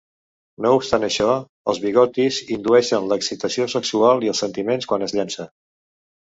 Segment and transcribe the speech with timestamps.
[0.65, 1.27] No obstant això,
[1.73, 5.47] els bigotis indueixen l'excitació sexual i els sentiments quan es llença.